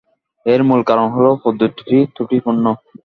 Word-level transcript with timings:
এর 0.45 0.61
মূল 0.67 0.81
কারণ 0.89 1.07
হলো 1.15 1.31
পদ্ধতিটিই 1.43 2.03
ত্রুটিপূর্ণ। 2.15 2.65